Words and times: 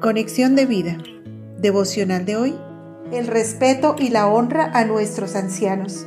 Conexión 0.00 0.56
de 0.56 0.64
vida. 0.64 0.96
Devocional 1.58 2.24
de 2.24 2.34
hoy. 2.34 2.58
El 3.12 3.26
respeto 3.26 3.96
y 3.98 4.08
la 4.08 4.28
honra 4.28 4.70
a 4.72 4.86
nuestros 4.86 5.36
ancianos. 5.36 6.06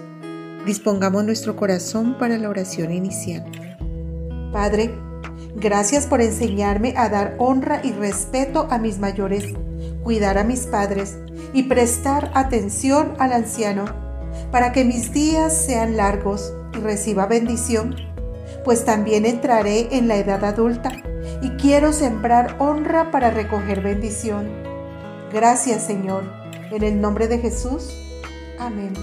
Dispongamos 0.66 1.24
nuestro 1.24 1.56
corazón 1.56 2.18
para 2.18 2.40
la 2.40 2.50
oración 2.50 2.92
inicial. 2.92 3.46
Padre, 4.52 4.90
gracias 5.56 6.08
por 6.08 6.22
enseñarme 6.22 6.96
a 6.98 7.08
dar 7.08 7.36
honra 7.38 7.82
y 7.84 7.92
respeto 7.92 8.68
a 8.72 8.80
mis 8.80 8.98
mayores, 8.98 9.54
cuidar 10.02 10.40
a 10.40 10.44
mis 10.44 10.62
padres 10.66 11.20
y 11.54 11.62
prestar 11.64 12.32
atención 12.34 13.14
al 13.20 13.32
anciano, 13.32 13.86
para 14.52 14.72
que 14.72 14.86
mis 14.86 15.14
días 15.14 15.56
sean 15.56 15.98
largos 15.98 16.52
y 16.76 16.80
reciba 16.80 17.28
bendición, 17.28 17.96
pues 18.66 18.86
también 18.86 19.28
entraré 19.28 19.96
en 19.96 20.08
la 20.08 20.16
edad 20.18 20.44
adulta 20.44 21.13
y 21.42 21.50
quiero 21.52 21.94
sembrar 21.94 22.56
honra 22.60 23.12
para 23.12 23.32
recoger 23.32 23.82
bendición. 23.82 24.50
Gracias 25.32 25.84
Señor, 25.84 26.24
en 26.72 26.84
el 26.84 27.02
nombre 27.02 27.28
de 27.28 27.40
Jesús. 27.40 27.94
Amén. 28.60 28.94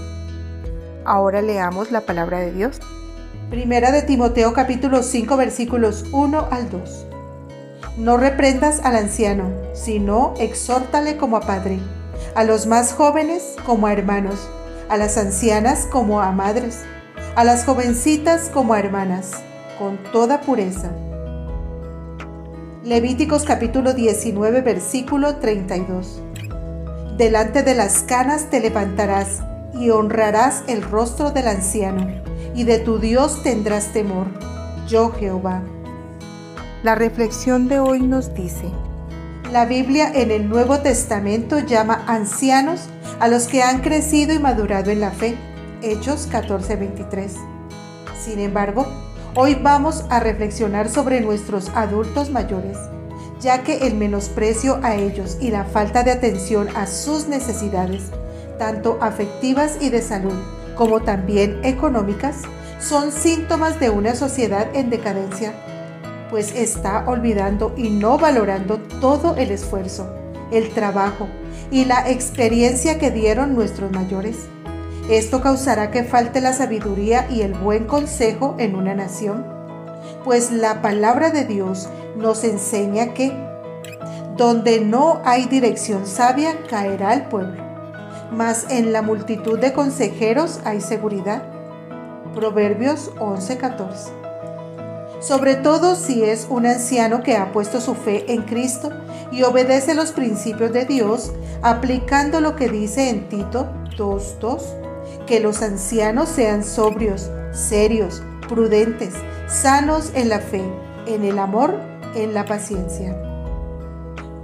Ahora 1.05 1.43
leamos 1.43 1.91
la 1.91 2.03
palabra 2.03 2.39
de 2.39 2.53
Dios. 2.53 2.79
Primera 3.51 3.91
de 3.91 4.03
Timoteo 4.03 4.53
capítulo 4.53 5.03
5 5.03 5.37
versículos 5.37 6.05
1 6.13 6.49
al 6.51 6.71
2. 6.71 7.07
No 7.97 8.17
reprendas 8.17 8.81
al 8.85 8.97
anciano, 8.97 9.51
sino 9.75 10.35
exhórtale 10.39 11.17
como 11.17 11.37
a 11.37 11.41
padre, 11.41 11.79
a 12.35 12.45
los 12.45 12.67
más 12.67 12.93
jóvenes 12.93 13.57
como 13.67 13.89
a 13.89 13.93
hermanos, 13.93 14.49
a 14.89 14.97
las 14.97 15.19
ancianas 15.19 15.87
como 15.91 16.21
a 16.21 16.31
madres, 16.31 16.81
a 17.35 17.45
las 17.45 17.65
jovencitas 17.65 18.51
como 18.51 18.75
a 18.75 18.79
hermanas, 18.79 19.33
con 19.79 19.99
toda 20.13 20.41
pureza. 20.41 20.91
Levíticos 22.85 23.45
capítulo 23.45 23.93
19 23.93 24.63
versículo 24.63 25.37
32. 25.37 26.23
Delante 27.19 27.63
de 27.63 27.75
las 27.75 28.03
canas 28.05 28.49
te 28.49 28.59
levantarás 28.59 29.41
y 29.75 29.91
honrarás 29.91 30.63
el 30.67 30.81
rostro 30.81 31.31
del 31.31 31.49
anciano, 31.49 32.09
y 32.55 32.65
de 32.65 32.79
tu 32.79 32.99
Dios 32.99 33.43
tendrás 33.43 33.93
temor, 33.93 34.29
yo 34.89 35.13
Jehová. 35.13 35.63
La 36.83 36.95
reflexión 36.95 37.69
de 37.69 37.81
hoy 37.81 38.01
nos 38.01 38.33
dice, 38.33 38.71
la 39.53 39.67
Biblia 39.67 40.11
en 40.15 40.31
el 40.31 40.49
Nuevo 40.49 40.79
Testamento 40.79 41.59
llama 41.59 42.03
ancianos 42.07 42.89
a 43.19 43.29
los 43.29 43.47
que 43.47 43.63
han 43.63 43.83
crecido 43.83 44.33
y 44.33 44.39
madurado 44.39 44.91
en 44.91 45.01
la 45.01 45.11
fe. 45.11 45.37
Hechos 45.83 46.27
14:23. 46.31 47.33
Sin 48.19 48.39
embargo, 48.39 48.87
Hoy 49.37 49.55
vamos 49.55 50.05
a 50.11 50.19
reflexionar 50.19 50.89
sobre 50.89 51.21
nuestros 51.21 51.69
adultos 51.77 52.31
mayores, 52.31 52.77
ya 53.41 53.63
que 53.63 53.87
el 53.87 53.95
menosprecio 53.95 54.81
a 54.83 54.97
ellos 54.97 55.39
y 55.41 55.53
la 55.53 55.65
falta 55.65 56.03
de 56.03 56.11
atención 56.11 56.69
a 56.75 56.89
sus 56.89 57.29
necesidades, 57.29 58.11
tanto 58.59 58.99
afectivas 59.01 59.77
y 59.81 59.91
de 59.91 60.03
salud, 60.03 60.35
como 60.75 61.03
también 61.03 61.61
económicas, 61.63 62.39
son 62.81 63.13
síntomas 63.13 63.79
de 63.79 63.91
una 63.91 64.17
sociedad 64.17 64.67
en 64.75 64.91
decadencia, 64.91 65.55
pues 66.29 66.53
está 66.57 67.05
olvidando 67.07 67.73
y 67.77 67.89
no 67.91 68.19
valorando 68.19 68.79
todo 69.01 69.37
el 69.37 69.53
esfuerzo, 69.53 70.13
el 70.51 70.71
trabajo 70.71 71.29
y 71.71 71.85
la 71.85 72.11
experiencia 72.11 72.99
que 72.99 73.13
dieron 73.13 73.55
nuestros 73.55 73.93
mayores 73.93 74.49
esto 75.11 75.41
causará 75.41 75.91
que 75.91 76.05
falte 76.05 76.41
la 76.41 76.53
sabiduría 76.53 77.27
y 77.29 77.43
el 77.43 77.55
buen 77.55 77.87
consejo 77.87 78.55
en 78.59 78.77
una 78.77 78.95
nación, 78.95 79.45
pues 80.25 80.53
la 80.53 80.83
palabra 80.83 81.31
de 81.31 81.45
Dios 81.45 81.89
nos 82.17 82.45
enseña 82.45 83.13
que 83.13 83.33
donde 84.37 84.81
no 84.81 85.21
hay 85.25 85.47
dirección 85.47 86.07
sabia 86.07 86.57
caerá 86.69 87.13
el 87.15 87.25
pueblo, 87.25 87.61
mas 88.31 88.67
en 88.71 88.93
la 88.93 89.03
multitud 89.03 89.59
de 89.59 89.73
consejeros 89.73 90.61
hay 90.65 90.81
seguridad. 90.81 91.43
Proverbios 92.33 93.11
11:14. 93.19 94.13
Sobre 95.21 95.57
todo 95.57 95.97
si 95.97 96.23
es 96.23 96.47
un 96.49 96.67
anciano 96.67 97.25
que 97.25 97.37
ha 97.37 97.51
puesto 97.51 97.81
su 97.81 97.95
fe 97.97 98.33
en 98.33 98.43
Cristo 98.43 98.91
y 99.33 99.43
obedece 99.43 99.95
los 99.95 100.13
principios 100.13 100.73
de 100.73 100.85
Dios, 100.85 101.33
aplicando 101.63 102.41
lo 102.41 102.55
que 102.55 102.69
dice 102.69 103.11
en 103.11 103.29
Tito 103.29 103.67
2:2 103.99 104.90
que 105.31 105.39
los 105.39 105.63
ancianos 105.63 106.29
sean 106.29 106.65
sobrios, 106.65 107.31
serios, 107.53 108.21
prudentes, 108.49 109.15
sanos 109.47 110.11
en 110.17 110.29
la 110.29 110.41
fe, 110.41 110.61
en 111.07 111.23
el 111.23 111.39
amor, 111.39 111.79
en 112.17 112.35
la 112.35 112.47
paciencia. 112.47 113.17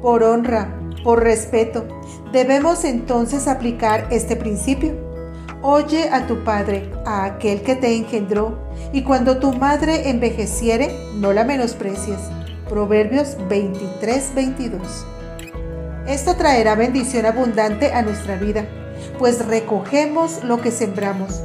Por 0.00 0.22
honra, 0.22 0.78
por 1.02 1.24
respeto, 1.24 1.88
debemos 2.30 2.84
entonces 2.84 3.48
aplicar 3.48 4.06
este 4.12 4.36
principio. 4.36 4.94
Oye 5.60 6.08
a 6.08 6.28
tu 6.28 6.44
padre, 6.44 6.88
a 7.04 7.24
aquel 7.24 7.62
que 7.62 7.74
te 7.74 7.96
engendró, 7.96 8.56
y 8.92 9.02
cuando 9.02 9.38
tu 9.38 9.52
madre 9.54 10.08
envejeciere, 10.08 10.96
no 11.16 11.32
la 11.32 11.42
menosprecies. 11.42 12.20
Proverbios 12.68 13.36
23-22. 13.48 14.78
Esto 16.06 16.36
traerá 16.36 16.76
bendición 16.76 17.26
abundante 17.26 17.92
a 17.92 18.02
nuestra 18.02 18.36
vida 18.36 18.68
pues 19.18 19.46
recogemos 19.46 20.44
lo 20.44 20.60
que 20.60 20.70
sembramos. 20.70 21.42